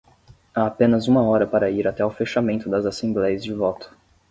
Há 0.55 0.65
apenas 0.65 1.07
uma 1.07 1.21
hora 1.21 1.45
para 1.45 1.69
ir 1.69 1.87
até 1.87 2.03
o 2.03 2.09
fechamento 2.09 2.67
das 2.67 2.87
assembleias 2.87 3.43
de 3.43 3.53
voto. 3.53 3.95